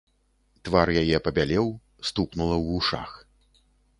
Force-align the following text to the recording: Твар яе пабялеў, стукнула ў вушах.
Твар 0.67 0.87
яе 1.01 1.17
пабялеў, 1.27 1.67
стукнула 2.09 2.55
ў 2.61 2.67
вушах. 2.71 3.11